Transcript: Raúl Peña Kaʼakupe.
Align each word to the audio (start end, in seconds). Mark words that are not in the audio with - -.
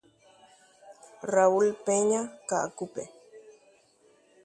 Raúl 1.33 1.67
Peña 1.85 2.21
Kaʼakupe. 2.49 3.03